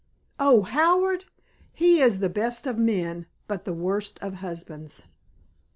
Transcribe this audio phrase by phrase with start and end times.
[0.39, 1.25] "Oh, Howard!
[1.73, 5.03] He is the best of men but the worst of husbands."